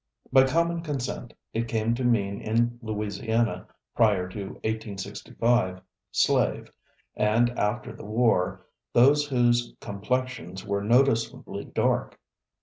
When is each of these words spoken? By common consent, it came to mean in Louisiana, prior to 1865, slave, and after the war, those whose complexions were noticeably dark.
By 0.33 0.45
common 0.47 0.81
consent, 0.81 1.35
it 1.53 1.67
came 1.67 1.93
to 1.93 2.03
mean 2.03 2.41
in 2.41 2.79
Louisiana, 2.81 3.67
prior 3.95 4.27
to 4.29 4.45
1865, 4.63 5.79
slave, 6.11 6.71
and 7.15 7.51
after 7.51 7.93
the 7.95 8.03
war, 8.05 8.65
those 8.93 9.27
whose 9.27 9.75
complexions 9.79 10.65
were 10.65 10.81
noticeably 10.83 11.65
dark. 11.65 12.19